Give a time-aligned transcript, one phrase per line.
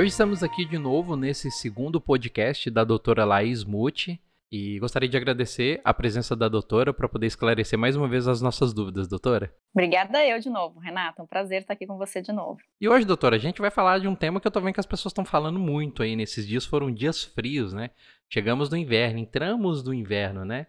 [0.00, 4.18] Hoje estamos aqui de novo nesse segundo podcast da doutora Laís Muti.
[4.50, 8.40] E gostaria de agradecer a presença da doutora para poder esclarecer mais uma vez as
[8.40, 9.54] nossas dúvidas, doutora.
[9.74, 11.22] Obrigada eu de novo, Renata.
[11.22, 12.58] Um prazer estar aqui com você de novo.
[12.80, 14.80] E hoje, doutora, a gente vai falar de um tema que eu tô vendo que
[14.80, 16.64] as pessoas estão falando muito aí nesses dias.
[16.64, 17.90] Foram dias frios, né?
[18.26, 20.66] Chegamos no inverno, entramos no inverno, né?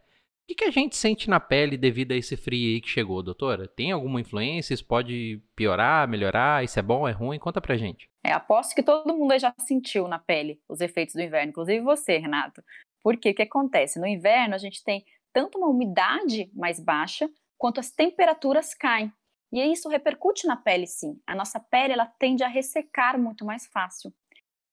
[0.52, 3.70] Que, que a gente sente na pele devido a esse frio aí que chegou, doutora?
[3.70, 4.74] Tem alguma influência?
[4.74, 6.62] Isso pode piorar, melhorar?
[6.62, 7.40] Isso é bom, é ruim?
[7.40, 8.10] Conta pra gente.
[8.22, 12.18] É, aposto que todo mundo já sentiu na pele os efeitos do inverno, inclusive você,
[12.18, 12.62] Renato.
[13.02, 13.98] Porque o que acontece?
[13.98, 19.10] No inverno, a gente tem tanto uma umidade mais baixa, quanto as temperaturas caem.
[19.54, 21.18] E isso repercute na pele, sim.
[21.26, 24.14] A nossa pele ela tende a ressecar muito mais fácil.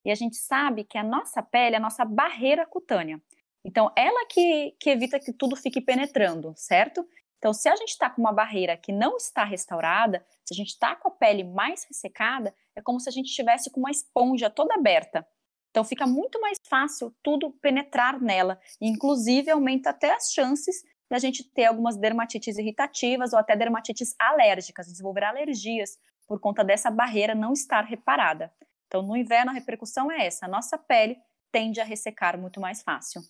[0.03, 3.21] E a gente sabe que a nossa pele é a nossa barreira cutânea.
[3.63, 7.05] Então, ela que, que evita que tudo fique penetrando, certo?
[7.37, 10.69] Então, se a gente está com uma barreira que não está restaurada, se a gente
[10.69, 14.49] está com a pele mais ressecada, é como se a gente estivesse com uma esponja
[14.49, 15.25] toda aberta.
[15.69, 21.43] Então, fica muito mais fácil tudo penetrar nela, inclusive aumenta até as chances da gente
[21.43, 27.53] ter algumas dermatites irritativas ou até dermatites alérgicas, desenvolver alergias por conta dessa barreira não
[27.53, 28.53] estar reparada.
[28.87, 31.17] Então, no inverno, a repercussão é essa: a nossa pele
[31.51, 33.21] tende a ressecar muito mais fácil.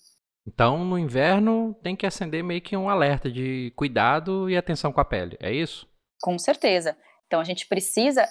[0.48, 5.00] Então, no inverno, tem que acender meio que um alerta de cuidado e atenção com
[5.00, 5.88] a pele, é isso?
[6.22, 6.98] Com certeza.
[7.28, 8.26] Então, a gente precisa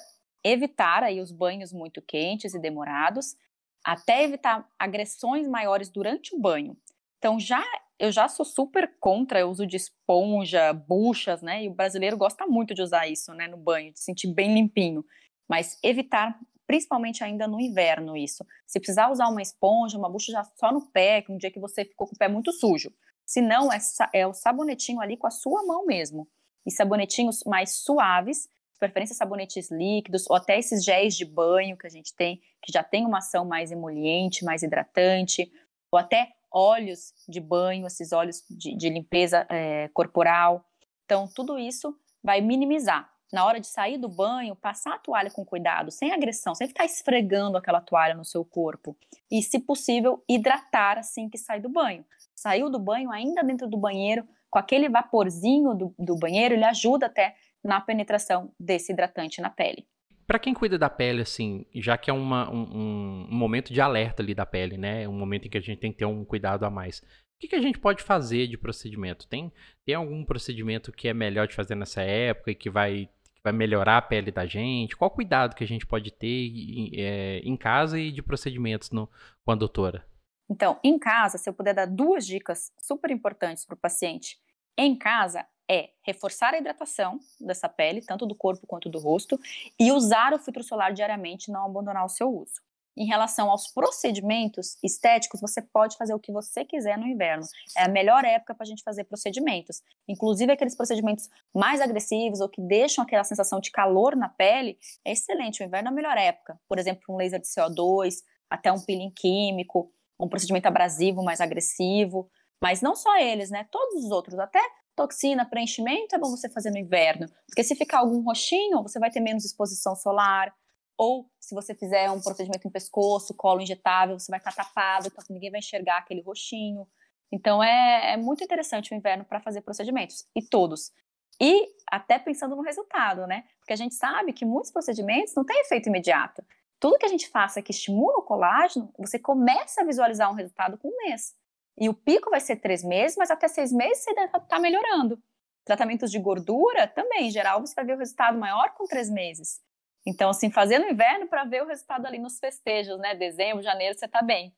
[0.45, 3.36] evitar aí os banhos muito quentes e demorados,
[3.84, 6.77] até evitar agressões maiores durante o banho.
[7.19, 7.62] Então, já
[7.98, 11.64] eu já sou super contra o uso de esponja, buchas, né?
[11.64, 15.05] E o brasileiro gosta muito de usar isso, né, no banho, de sentir bem limpinho.
[15.48, 18.47] Mas evitar principalmente ainda no inverno isso.
[18.66, 21.83] Se precisar usar uma esponja, uma bucha já só no pé, um dia que você
[21.83, 22.92] ficou com o pé muito sujo.
[23.24, 23.78] Se não, é,
[24.12, 26.29] é o sabonetinho ali com a sua mão mesmo.
[26.67, 31.86] E sabonetinhos mais suaves, de preferência sabonetes líquidos, ou até esses géis de banho que
[31.86, 35.50] a gente tem, que já tem uma ação mais emoliente, mais hidratante,
[35.90, 40.62] ou até óleos de banho, esses óleos de, de limpeza é, corporal.
[41.06, 45.44] Então, tudo isso vai minimizar na hora de sair do banho, passar a toalha com
[45.44, 48.96] cuidado, sem agressão, sem ficar esfregando aquela toalha no seu corpo.
[49.30, 52.05] E, se possível, hidratar assim que sai do banho.
[52.34, 57.06] Saiu do banho, ainda dentro do banheiro, com aquele vaporzinho do, do banheiro, ele ajuda
[57.06, 59.86] até na penetração desse hidratante na pele.
[60.27, 64.22] Para quem cuida da pele, assim, já que é uma, um, um, momento de alerta
[64.22, 65.08] ali da pele, né?
[65.08, 66.98] Um momento em que a gente tem que ter um cuidado a mais.
[66.98, 69.27] O que, que, a gente pode fazer de procedimento?
[69.27, 69.50] Tem,
[69.86, 73.08] tem algum procedimento que é melhor de fazer nessa época e que vai
[73.48, 74.97] vai melhorar a pele da gente?
[74.97, 76.51] Qual cuidado que a gente pode ter
[76.95, 79.09] é, em casa e de procedimentos no,
[79.45, 80.07] com a doutora?
[80.51, 84.39] Então, em casa, se eu puder dar duas dicas super importantes para o paciente,
[84.77, 89.39] em casa é reforçar a hidratação dessa pele, tanto do corpo quanto do rosto,
[89.79, 92.63] e usar o filtro solar diariamente, não abandonar o seu uso.
[92.98, 97.45] Em relação aos procedimentos estéticos, você pode fazer o que você quiser no inverno.
[97.77, 99.81] É a melhor época para a gente fazer procedimentos.
[100.09, 105.13] Inclusive aqueles procedimentos mais agressivos ou que deixam aquela sensação de calor na pele, é
[105.13, 105.63] excelente.
[105.63, 106.59] O inverno é a melhor época.
[106.69, 108.17] Por exemplo, um laser de CO2,
[108.51, 112.29] até um peeling químico, um procedimento abrasivo mais agressivo.
[112.61, 113.65] Mas não só eles, né?
[113.70, 114.61] Todos os outros, até
[114.97, 117.29] toxina, preenchimento, é bom você fazer no inverno.
[117.47, 120.53] Porque se ficar algum roxinho, você vai ter menos exposição solar,
[120.98, 125.25] ou se você fizer um procedimento em pescoço, colo injetável, você vai estar tapado, então
[125.31, 126.86] ninguém vai enxergar aquele roxinho.
[127.31, 130.93] Então é, é muito interessante o inverno para fazer procedimentos, e todos.
[131.41, 133.44] E até pensando no resultado, né?
[133.61, 136.44] Porque a gente sabe que muitos procedimentos não têm efeito imediato.
[136.81, 140.76] Tudo que a gente faça que estimula o colágeno, você começa a visualizar um resultado
[140.76, 141.37] com um mês.
[141.81, 145.23] E o pico vai ser três meses, mas até seis meses você está tá melhorando.
[145.65, 149.61] Tratamentos de gordura também, em geral, você vai ver o resultado maior com três meses.
[150.08, 153.14] Então, assim, fazer no inverno para ver o resultado ali nos festejos, né?
[153.14, 154.55] Dezembro, janeiro, você está bem.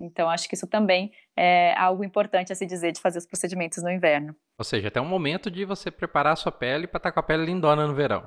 [0.00, 3.82] Então, acho que isso também é algo importante a se dizer de fazer os procedimentos
[3.82, 4.34] no inverno.
[4.56, 7.18] Ou seja, até um momento de você preparar a sua pele para estar tá com
[7.18, 8.26] a pele lindona no verão.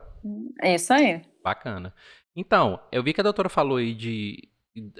[0.61, 1.21] É isso aí.
[1.41, 1.93] Bacana.
[2.35, 4.49] Então, eu vi que a doutora falou aí de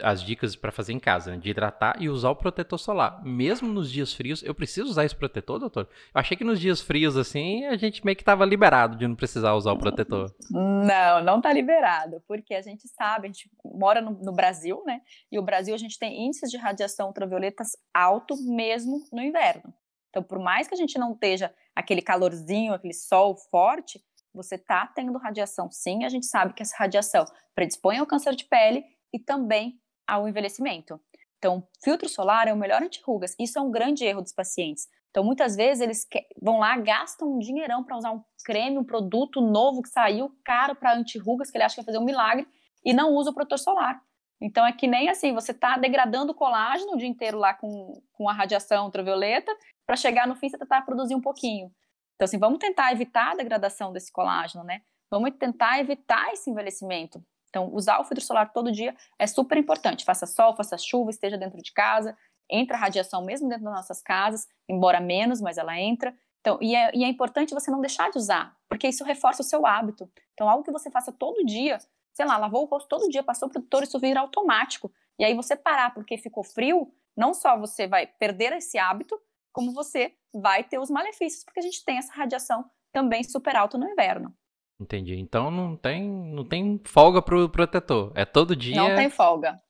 [0.02, 1.38] as dicas para fazer em casa, né?
[1.38, 3.24] de hidratar e usar o protetor solar.
[3.26, 5.90] Mesmo nos dias frios, eu preciso usar esse protetor, doutor?
[6.14, 9.16] Eu achei que nos dias frios, assim, a gente meio que estava liberado de não
[9.16, 10.34] precisar usar o protetor.
[10.50, 15.02] Não, não está liberado, porque a gente sabe, a gente mora no, no, Brasil, né?
[15.32, 19.74] E o Brasil a gente tem índices de radiação ultravioletas alto mesmo no inverno.
[20.10, 24.02] Então, por mais que a gente não esteja aquele calorzinho, aquele sol forte,
[24.34, 26.06] você está tendo radiação sim.
[26.06, 28.84] A gente sabe que essa radiação predispõe ao câncer de pele
[29.16, 31.00] e também ao envelhecimento.
[31.38, 33.34] Então, filtro solar é o melhor anti-rugas.
[33.40, 34.88] Isso é um grande erro dos pacientes.
[35.10, 36.06] Então, muitas vezes eles
[36.42, 40.76] vão lá, gastam um dinheirão para usar um creme, um produto novo que saiu, caro
[40.76, 42.46] para anti-rugas, que ele acha que vai fazer um milagre,
[42.84, 44.02] e não usa o protetor solar.
[44.42, 48.02] Então é que nem assim, você está degradando o colágeno o dia inteiro lá com,
[48.12, 51.72] com a radiação ultravioleta, para chegar no fim você tentar produzir um pouquinho.
[52.16, 54.82] Então, assim, vamos tentar evitar a degradação desse colágeno, né?
[55.10, 57.24] Vamos tentar evitar esse envelhecimento.
[57.56, 60.04] Então, usar o filtro solar todo dia é super importante.
[60.04, 62.18] Faça sol, faça chuva, esteja dentro de casa,
[62.50, 66.14] entra radiação mesmo dentro das nossas casas, embora menos, mas ela entra.
[66.42, 69.46] Então, e é, e é importante você não deixar de usar, porque isso reforça o
[69.46, 70.12] seu hábito.
[70.34, 71.78] Então, algo que você faça todo dia,
[72.14, 74.92] sei lá, lavou o rosto todo dia, passou o protetor, isso vira automático.
[75.18, 79.18] E aí você parar porque ficou frio, não só você vai perder esse hábito,
[79.54, 83.78] como você vai ter os malefícios, porque a gente tem essa radiação também super alta
[83.78, 84.36] no inverno.
[84.80, 85.16] Entendi.
[85.16, 86.04] Então não tem,
[86.36, 88.12] não tem folga pro protetor.
[88.16, 88.76] É todo dia.
[88.76, 89.62] Não tem folga.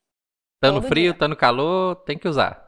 [0.59, 1.19] Tá no frio, dia.
[1.19, 2.65] tá no calor, tem que usar.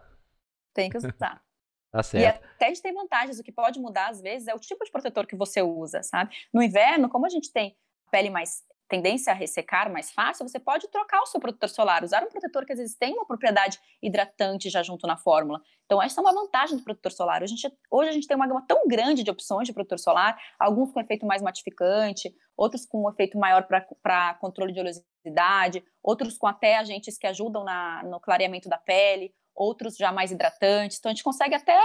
[0.74, 1.12] Tem que usar.
[1.92, 2.24] tá certo.
[2.24, 3.40] E até a gente tem vantagens.
[3.40, 6.36] O que pode mudar, às vezes, é o tipo de protetor que você usa, sabe?
[6.54, 7.76] No inverno, como a gente tem
[8.12, 12.24] pele mais tendência a ressecar mais fácil, você pode trocar o seu protetor solar, usar
[12.24, 15.62] um protetor que às vezes tem uma propriedade hidratante já junto na fórmula.
[15.86, 17.44] Então, essa é uma vantagem do protetor solar.
[17.44, 20.00] Hoje a gente, hoje a gente tem uma gama tão grande de opções de protetor
[20.00, 23.68] solar, alguns com efeito mais matificante, outros com um efeito maior
[24.02, 29.34] para controle de oleosidade, outros com até agentes que ajudam na, no clareamento da pele,
[29.56, 30.98] outros já mais hidratantes.
[30.98, 31.78] Então, a gente consegue até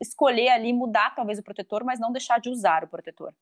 [0.00, 3.32] escolher ali, mudar talvez o protetor, mas não deixar de usar o protetor.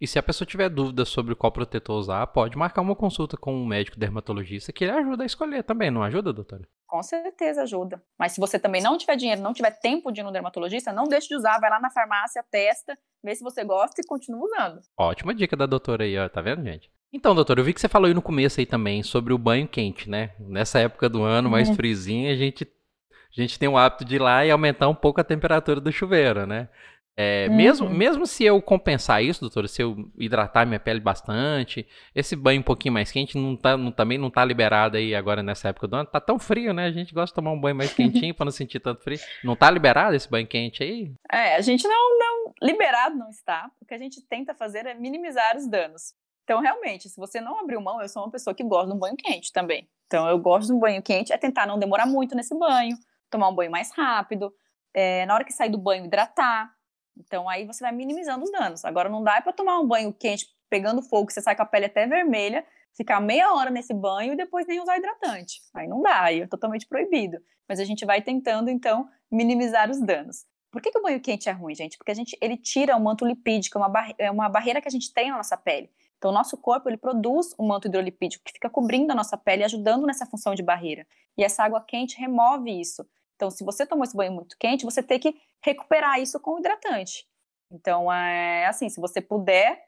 [0.00, 3.54] E se a pessoa tiver dúvida sobre qual protetor usar, pode marcar uma consulta com
[3.54, 6.68] um médico dermatologista que ele ajuda a escolher também, não ajuda, doutora?
[6.86, 8.02] Com certeza ajuda.
[8.18, 11.04] Mas se você também não tiver dinheiro, não tiver tempo de ir no dermatologista, não
[11.04, 14.80] deixe de usar, vai lá na farmácia, testa, vê se você gosta e continua usando.
[14.96, 16.90] Ótima dica da doutora aí, ó, tá vendo, gente?
[17.12, 19.68] Então, doutora, eu vi que você falou aí no começo aí também sobre o banho
[19.68, 20.32] quente, né?
[20.40, 21.76] Nessa época do ano, mais uhum.
[21.76, 25.20] frizinho, a gente, a gente tem o hábito de ir lá e aumentar um pouco
[25.20, 26.68] a temperatura do chuveiro, né?
[27.16, 27.56] É, uhum.
[27.56, 32.60] mesmo, mesmo se eu compensar isso, doutora, se eu hidratar minha pele bastante, esse banho
[32.60, 35.86] um pouquinho mais quente não tá, não, também não tá liberado aí agora nessa época
[35.86, 36.08] do ano.
[36.08, 36.86] Tá tão frio, né?
[36.86, 39.18] A gente gosta de tomar um banho mais quentinho para não sentir tanto frio.
[39.44, 41.12] Não tá liberado esse banho quente aí?
[41.30, 42.54] É, a gente não, não.
[42.60, 43.70] Liberado não está.
[43.80, 46.14] O que a gente tenta fazer é minimizar os danos.
[46.42, 48.98] Então, realmente, se você não abriu mão, eu sou uma pessoa que gosta de um
[48.98, 49.88] banho quente também.
[50.06, 52.96] Então, eu gosto de um banho quente, é tentar não demorar muito nesse banho,
[53.30, 54.52] tomar um banho mais rápido.
[54.92, 56.70] É, na hora que sair do banho, hidratar
[57.18, 58.84] então aí você vai minimizando os danos.
[58.84, 61.86] Agora não dá para tomar um banho quente pegando fogo, você sai com a pele
[61.86, 62.64] até vermelha,
[62.96, 65.60] ficar meia hora nesse banho e depois nem usar hidratante.
[65.72, 67.38] Aí não dá, aí é totalmente proibido.
[67.68, 70.44] Mas a gente vai tentando então minimizar os danos.
[70.70, 71.96] Por que, que o banho quente é ruim, gente?
[71.96, 74.90] Porque a gente, ele tira o manto lipídico, é uma, é uma barreira que a
[74.90, 75.88] gente tem na nossa pele.
[76.18, 79.62] Então, o nosso corpo ele produz um manto hidrolipídico que fica cobrindo a nossa pele,
[79.62, 81.06] ajudando nessa função de barreira.
[81.36, 83.06] E essa água quente remove isso.
[83.36, 87.26] Então, se você tomou esse banho muito quente, você tem que recuperar isso com hidratante.
[87.70, 89.82] Então, é assim, se você puder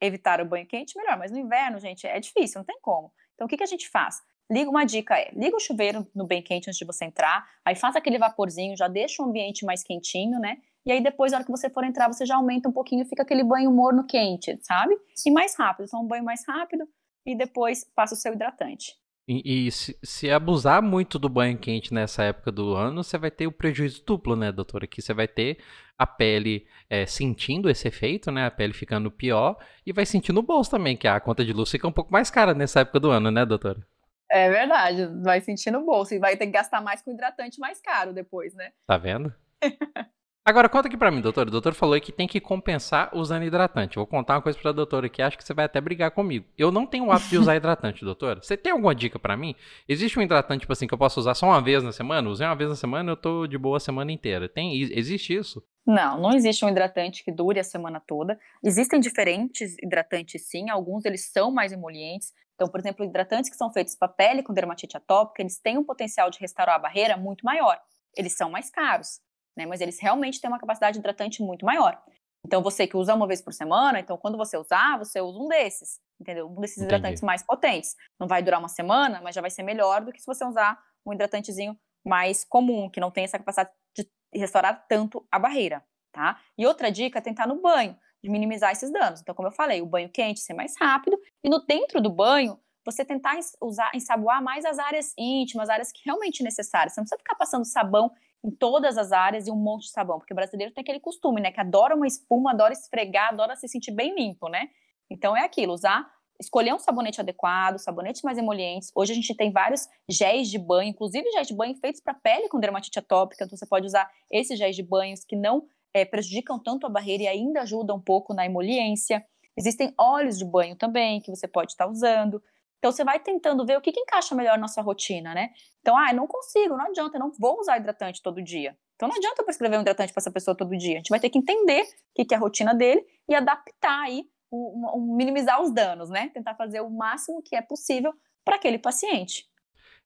[0.00, 1.18] evitar o banho quente, melhor.
[1.18, 3.12] Mas no inverno, gente, é difícil, não tem como.
[3.34, 4.20] Então, o que, que a gente faz?
[4.50, 7.76] Liga uma dica é, liga o chuveiro no bem quente antes de você entrar, aí
[7.76, 10.56] faz aquele vaporzinho, já deixa o ambiente mais quentinho, né?
[10.84, 13.22] E aí depois, na hora que você for entrar, você já aumenta um pouquinho, fica
[13.22, 14.98] aquele banho morno quente, sabe?
[15.24, 16.88] E mais rápido, então um banho mais rápido
[17.24, 18.99] e depois passa o seu hidratante.
[19.32, 23.30] E, e se, se, abusar muito do banho quente nessa época do ano, você vai
[23.30, 24.88] ter o prejuízo duplo, né, doutora?
[24.88, 25.58] Que você vai ter
[25.96, 28.46] a pele é, sentindo esse efeito, né?
[28.46, 29.56] A pele ficando pior
[29.86, 32.28] e vai sentir no bolso também, que a conta de luz fica um pouco mais
[32.28, 33.86] cara nessa época do ano, né, doutora?
[34.28, 37.80] É verdade, vai sentir no bolso e vai ter que gastar mais com hidratante mais
[37.80, 38.72] caro depois, né?
[38.84, 39.32] Tá vendo?
[40.42, 41.48] Agora, conta aqui pra mim, doutor.
[41.48, 43.96] O doutor falou que tem que compensar usando hidratante.
[43.96, 46.46] vou contar uma coisa pra doutora que acho que você vai até brigar comigo.
[46.56, 48.40] Eu não tenho o hábito de usar hidratante, doutora.
[48.42, 49.54] Você tem alguma dica para mim?
[49.86, 52.28] Existe um hidratante, tipo assim, que eu posso usar só uma vez na semana?
[52.30, 54.48] Usei uma vez na semana, eu tô de boa a semana inteira.
[54.48, 55.62] Tem, existe isso?
[55.86, 58.38] Não, não existe um hidratante que dure a semana toda.
[58.64, 60.70] Existem diferentes hidratantes, sim.
[60.70, 62.32] Alguns eles são mais emolientes.
[62.54, 65.84] Então, por exemplo, hidratantes que são feitos para pele com dermatite atópica, eles têm um
[65.84, 67.78] potencial de restaurar a barreira muito maior.
[68.16, 69.20] Eles são mais caros
[69.56, 69.66] né?
[69.66, 72.00] Mas eles realmente têm uma capacidade hidratante muito maior.
[72.44, 75.48] Então, você que usa uma vez por semana, então quando você usar, você usa um
[75.48, 76.48] desses, entendeu?
[76.48, 76.94] Um desses Entendi.
[76.94, 77.94] hidratantes mais potentes.
[78.18, 80.78] Não vai durar uma semana, mas já vai ser melhor do que se você usar
[81.06, 86.40] um hidratantezinho mais comum, que não tem essa capacidade de restaurar tanto a barreira, tá?
[86.56, 89.20] E outra dica é tentar no banho, de minimizar esses danos.
[89.20, 92.58] Então, como eu falei, o banho quente ser mais rápido e no dentro do banho,
[92.84, 96.94] você tentar usar, ensaboar mais as áreas íntimas, áreas que realmente necessárias.
[96.94, 98.10] Você não precisa ficar passando sabão
[98.44, 101.40] em todas as áreas e um monte de sabão, porque o brasileiro tem aquele costume,
[101.40, 104.68] né, que adora uma espuma, adora esfregar, adora se sentir bem limpo, né?
[105.10, 108.90] Então é aquilo, usar, escolher um sabonete adequado, sabonetes mais emolientes.
[108.94, 112.48] Hoje a gente tem vários géis de banho, inclusive géis de banho feitos para pele
[112.48, 116.58] com dermatite atópica, então você pode usar esses géis de banhos que não é, prejudicam
[116.58, 119.24] tanto a barreira e ainda ajudam um pouco na emoliência.
[119.56, 122.42] Existem óleos de banho também que você pode estar usando.
[122.80, 125.50] Então você vai tentando ver o que, que encaixa melhor na sua rotina, né?
[125.80, 128.74] Então, ah, não consigo, não adianta, eu não vou usar hidratante todo dia.
[128.96, 130.94] Então não adianta eu prescrever um hidratante para essa pessoa todo dia.
[130.94, 134.00] A gente vai ter que entender o que, que é a rotina dele e adaptar
[134.04, 136.30] aí, um, um, minimizar os danos, né?
[136.32, 139.44] Tentar fazer o máximo que é possível para aquele paciente.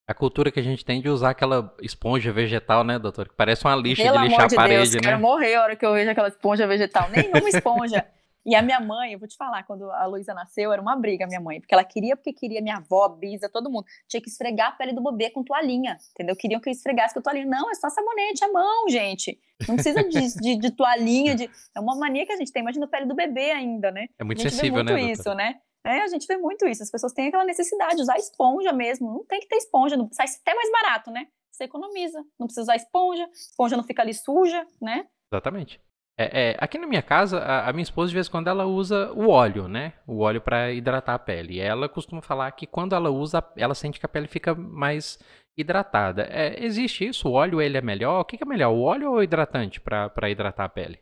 [0.07, 3.29] A cultura que a gente tem de usar aquela esponja vegetal, né, doutor?
[3.29, 5.01] Que parece uma lixa Pelo de lixar de a parede, Deus, né?
[5.01, 7.09] Quero morrer a hora que eu vejo aquela esponja vegetal.
[7.09, 8.05] Nenhuma esponja.
[8.47, 11.25] E a minha mãe, eu vou te falar, quando a Luísa nasceu, era uma briga,
[11.25, 14.29] a minha mãe, porque ela queria, porque queria, minha avó, bisa, todo mundo, tinha que
[14.29, 16.37] esfregar a pele do bebê com toalhinha, entendeu?
[16.37, 17.47] Queriam que eu esfregasse com toalhinha.
[17.47, 19.41] Não, é só sabonete, é mão, gente.
[19.67, 21.51] Não precisa de, de, de, toalhinha, de...
[21.75, 22.61] é uma mania que a gente tem.
[22.61, 24.09] Imagina a pele do bebê ainda, né?
[24.19, 25.01] É muito sensível, muito né?
[25.01, 25.55] isso, né?
[25.87, 26.83] É, a gente vê muito isso.
[26.83, 29.11] As pessoas têm aquela necessidade de usar esponja mesmo.
[29.11, 31.27] Não tem que ter esponja, não sai até mais barato, né?
[31.51, 35.07] Você economiza, não precisa usar esponja, esponja não fica ali suja, né?
[35.33, 35.81] Exatamente.
[36.17, 38.65] É, é, aqui na minha casa, a, a, minha esposa, de vez em quando, ela
[38.67, 39.95] usa o óleo, né?
[40.07, 41.55] O óleo para hidratar a pele.
[41.55, 45.19] E ela costuma falar que quando ela usa, ela sente que a pele fica mais
[45.57, 46.27] hidratada.
[46.31, 47.29] É, existe isso?
[47.29, 48.21] O óleo ele é melhor?
[48.21, 51.01] O que, que é melhor, o óleo ou o hidratante para hidratar a pele?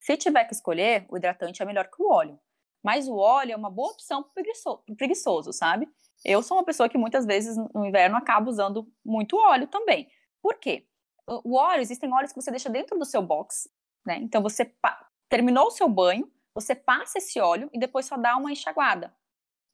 [0.00, 2.38] Se tiver que escolher, o hidratante é melhor que o óleo.
[2.82, 5.88] Mas o óleo é uma boa opção para preguiçoso, preguiçoso, sabe?
[6.22, 10.06] Eu sou uma pessoa que muitas vezes no inverno acaba usando muito óleo também.
[10.42, 10.86] Por quê?
[11.26, 13.70] O óleo, existem óleos que você deixa dentro do seu box,
[14.04, 14.18] né?
[14.18, 14.72] Então você
[15.28, 19.14] terminou o seu banho, você passa esse óleo e depois só dá uma enxaguada.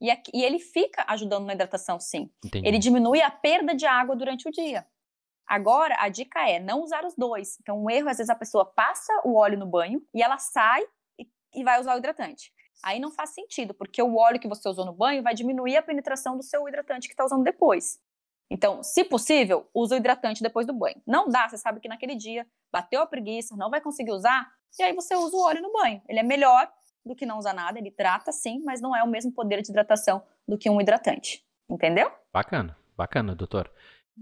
[0.00, 2.32] E, aqui, e ele fica ajudando na hidratação, sim.
[2.44, 2.66] Entendi.
[2.66, 4.87] Ele diminui a perda de água durante o dia.
[5.46, 7.58] Agora, a dica é não usar os dois.
[7.60, 10.82] Então, um erro, às vezes, a pessoa passa o óleo no banho e ela sai
[11.18, 12.52] e, e vai usar o hidratante.
[12.82, 15.82] Aí não faz sentido, porque o óleo que você usou no banho vai diminuir a
[15.82, 18.00] penetração do seu hidratante que está usando depois.
[18.50, 21.00] Então, se possível, use o hidratante depois do banho.
[21.07, 24.83] Não dá, você sabe que naquele dia bateu a preguiça, não vai conseguir usar, e
[24.83, 26.02] aí você usa o óleo no banho.
[26.09, 26.69] Ele é melhor
[27.04, 29.71] do que não usar nada, ele hidrata sim, mas não é o mesmo poder de
[29.71, 31.45] hidratação do que um hidratante.
[31.71, 32.11] Entendeu?
[32.33, 33.71] Bacana, bacana, doutor.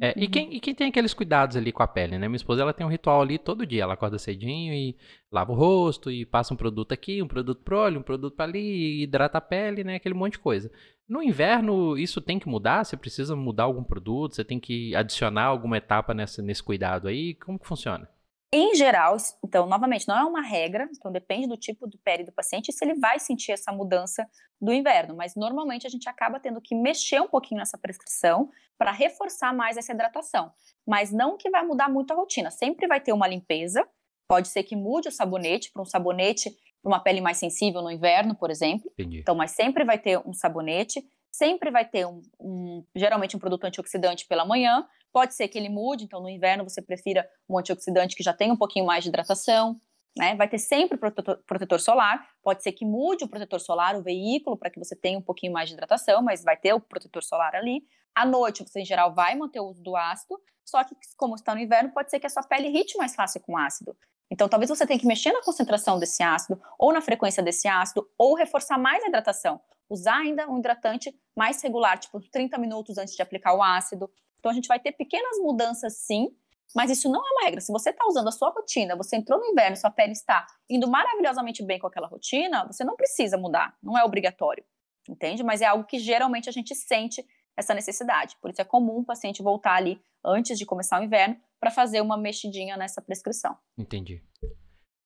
[0.00, 0.30] É, e, uhum.
[0.30, 2.28] quem, e quem tem aqueles cuidados ali com a pele, né?
[2.28, 3.82] Minha esposa ela tem um ritual ali todo dia.
[3.82, 4.96] Ela acorda cedinho e
[5.32, 8.44] lava o rosto e passa um produto aqui, um produto pro olho, um produto para
[8.44, 9.96] ali, hidrata a pele, né?
[9.96, 10.70] Aquele monte de coisa.
[11.08, 12.84] No inverno, isso tem que mudar?
[12.84, 14.34] Você precisa mudar algum produto?
[14.34, 17.34] Você tem que adicionar alguma etapa nessa, nesse cuidado aí?
[17.36, 18.06] Como que funciona?
[18.52, 22.32] Em geral, então, novamente, não é uma regra, então depende do tipo de pele do
[22.32, 24.26] paciente e se ele vai sentir essa mudança
[24.60, 28.90] do inverno, mas normalmente a gente acaba tendo que mexer um pouquinho nessa prescrição para
[28.90, 30.50] reforçar mais essa hidratação,
[30.86, 33.86] mas não que vai mudar muito a rotina, sempre vai ter uma limpeza,
[34.26, 36.50] pode ser que mude o sabonete para um sabonete
[36.82, 38.90] uma pele mais sensível no inverno, por exemplo.
[38.92, 39.18] Entendi.
[39.20, 43.64] Então, mas sempre vai ter um sabonete, sempre vai ter um, um, geralmente um produto
[43.64, 44.86] antioxidante pela manhã.
[45.12, 48.50] Pode ser que ele mude, então no inverno você prefira um antioxidante que já tem
[48.50, 49.76] um pouquinho mais de hidratação.
[50.16, 50.34] Né?
[50.34, 52.28] Vai ter sempre protetor, protetor solar.
[52.42, 55.52] Pode ser que mude o protetor solar, o veículo, para que você tenha um pouquinho
[55.52, 57.82] mais de hidratação, mas vai ter o protetor solar ali.
[58.14, 61.54] À noite, você em geral vai manter o uso do ácido, só que como está
[61.54, 63.96] no inverno, pode ser que a sua pele irrite mais fácil com ácido.
[64.30, 68.08] Então, talvez você tenha que mexer na concentração desse ácido, ou na frequência desse ácido,
[68.18, 69.60] ou reforçar mais a hidratação.
[69.88, 74.10] Usar ainda um hidratante mais regular, tipo 30 minutos antes de aplicar o ácido.
[74.38, 76.28] Então, a gente vai ter pequenas mudanças, sim,
[76.74, 77.60] mas isso não é uma regra.
[77.60, 80.88] Se você está usando a sua rotina, você entrou no inverno, sua pele está indo
[80.88, 84.64] maravilhosamente bem com aquela rotina, você não precisa mudar, não é obrigatório,
[85.08, 85.42] entende?
[85.42, 87.24] Mas é algo que geralmente a gente sente
[87.58, 88.36] essa necessidade.
[88.40, 92.00] Por isso é comum o paciente voltar ali antes de começar o inverno para fazer
[92.00, 93.56] uma mexidinha nessa prescrição.
[93.76, 94.22] Entendi.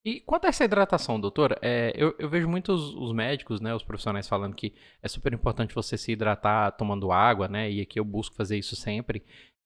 [0.04, 3.84] E quanto a essa hidratação, doutor, é, eu, eu, vejo muitos os médicos, né, os
[3.84, 8.04] profissionais falando que é super importante você se hidratar tomando água, né, e aqui eu
[8.04, 9.24] busco fazer isso sempre.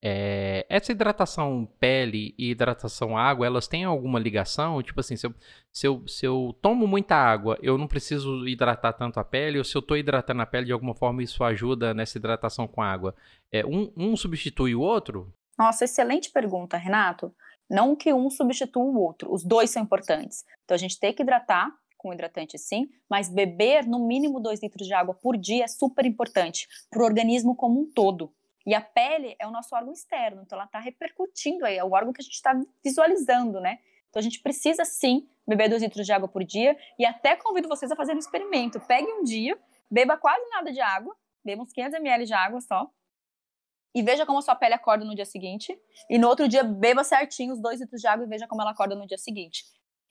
[0.08, 4.80] É, essa hidratação pele e hidratação água, elas têm alguma ligação?
[4.80, 5.34] Tipo assim, se eu,
[5.72, 9.64] se, eu, se eu tomo muita água, eu não preciso hidratar tanto a pele, ou
[9.64, 13.16] se eu estou hidratando a pele de alguma forma, isso ajuda nessa hidratação com água?
[13.50, 15.34] É, um, um substitui o outro?
[15.58, 17.34] Nossa, excelente pergunta, Renato.
[17.68, 20.44] Não que um substitua o outro, os dois são importantes.
[20.64, 24.86] Então a gente tem que hidratar com hidratante sim, mas beber no mínimo 2 litros
[24.86, 28.32] de água por dia é super importante para o organismo como um todo.
[28.66, 31.92] E a pele é o nosso órgão externo, então ela está repercutindo aí, é o
[31.92, 32.52] órgão que a gente está
[32.84, 33.78] visualizando, né?
[34.10, 37.68] Então a gente precisa sim beber 2 litros de água por dia e até convido
[37.68, 38.80] vocês a fazerem um experimento.
[38.80, 39.56] Pegue um dia,
[39.88, 42.90] beba quase nada de água, beba uns 500 ml de água só,
[43.94, 45.74] e veja como a sua pele acorda no dia seguinte.
[46.10, 48.72] E no outro dia, beba certinho os dois litros de água e veja como ela
[48.72, 49.64] acorda no dia seguinte.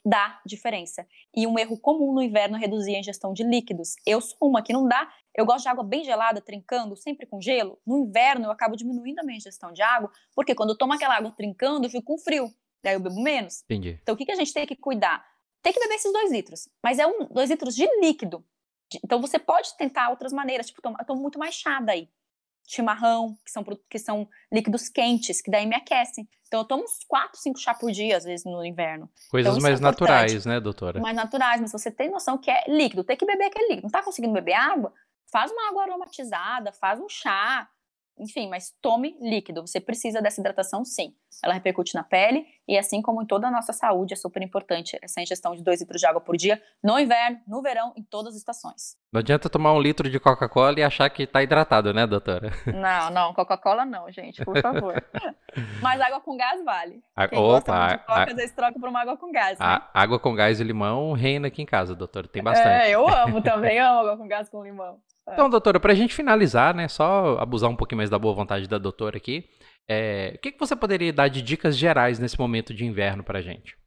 [0.08, 1.08] Dá diferença.
[1.36, 3.96] E um erro comum no inverno é reduzir a ingestão de líquidos.
[4.06, 5.12] Eu sou uma que não dá.
[5.36, 7.80] Eu gosto de água bem gelada, trincando, sempre com gelo.
[7.86, 11.16] No inverno, eu acabo diminuindo a minha ingestão de água, porque quando eu tomo aquela
[11.16, 12.54] água trincando, eu fico com frio.
[12.84, 13.64] Daí eu bebo menos.
[13.64, 13.98] Entendi.
[14.02, 15.26] Então, o que, que a gente tem que cuidar?
[15.64, 16.70] Tem que beber esses dois litros.
[16.84, 18.46] Mas é um, dois litros de líquido.
[19.04, 20.68] Então, você pode tentar outras maneiras.
[20.68, 22.08] Tipo, eu tomo muito mais chá daí.
[22.68, 26.30] chimarrão, que são, que são líquidos quentes, que daí me aquecem.
[26.56, 29.10] Então eu tomo uns 4, 5 chá por dia, às vezes, no inverno.
[29.30, 31.02] Coisas então, mais é naturais, né, doutora?
[31.02, 33.84] Mais naturais, mas você tem noção que é líquido, tem que beber aquele líquido.
[33.84, 34.94] Não tá conseguindo beber água?
[35.30, 37.68] Faz uma água aromatizada, faz um chá,
[38.18, 39.62] enfim, mas tome líquido.
[39.62, 41.14] Você precisa dessa hidratação, sim.
[41.44, 44.98] Ela repercute na pele e, assim como em toda a nossa saúde, é super importante
[45.02, 48.34] essa ingestão de 2 litros de água por dia, no inverno, no verão, em todas
[48.34, 48.98] as estações.
[49.12, 52.52] Não adianta tomar um litro de Coca-Cola e achar que está hidratado, né, doutora?
[52.66, 55.04] Não, não, Coca-Cola não, gente, por favor.
[55.82, 57.04] mas água com gás vale.
[57.16, 59.60] A, Quem opa, de coca, a, às vezes troca por uma água com gás.
[59.60, 59.82] Né?
[59.94, 62.28] Água com gás e limão reina aqui em casa, doutora.
[62.28, 62.68] Tem bastante.
[62.68, 65.00] É, eu amo também, amo água com gás com limão.
[65.28, 65.34] É.
[65.34, 68.68] Então, doutora, para a gente finalizar, né, só abusar um pouquinho mais da boa vontade
[68.68, 69.50] da doutora aqui,
[69.88, 73.40] é, o que, que você poderia dar de dicas gerais nesse momento de inverno para
[73.40, 73.78] a gente?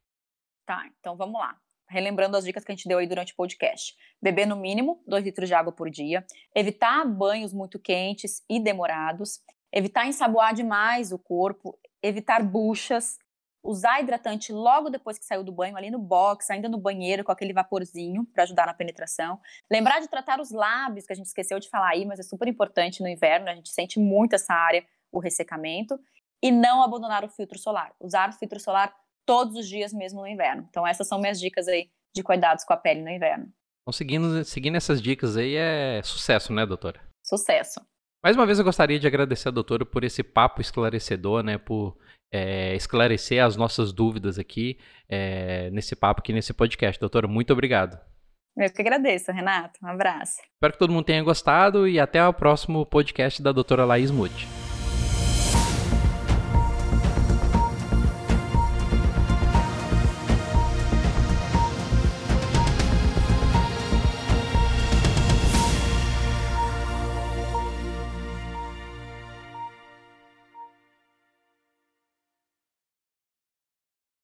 [0.65, 1.57] Tá, então vamos lá.
[1.89, 3.95] Relembrando as dicas que a gente deu aí durante o podcast.
[4.21, 9.39] Beber no mínimo 2 litros de água por dia, evitar banhos muito quentes e demorados,
[9.73, 13.17] evitar ensaboar demais o corpo, evitar buchas,
[13.63, 17.31] usar hidratante logo depois que saiu do banho, ali no box, ainda no banheiro, com
[17.31, 19.39] aquele vaporzinho para ajudar na penetração.
[19.71, 22.47] Lembrar de tratar os lábios, que a gente esqueceu de falar aí, mas é super
[22.47, 25.99] importante no inverno, a gente sente muito essa área, o ressecamento.
[26.41, 27.93] E não abandonar o filtro solar.
[27.99, 30.65] Usar o filtro solar todos os dias, mesmo no inverno.
[30.69, 33.51] Então, essas são minhas dicas aí de cuidados com a pele no inverno.
[33.81, 37.01] Então, seguindo, seguindo essas dicas aí é sucesso, né, doutora?
[37.21, 37.81] Sucesso.
[38.23, 41.97] Mais uma vez eu gostaria de agradecer a doutora por esse papo esclarecedor, né, por
[42.31, 46.99] é, esclarecer as nossas dúvidas aqui é, nesse papo aqui nesse podcast.
[46.99, 47.99] Doutora, muito obrigado.
[48.57, 49.79] Eu que agradeço, Renato.
[49.81, 50.41] Um abraço.
[50.55, 54.68] Espero que todo mundo tenha gostado e até o próximo podcast da doutora Laís Mude.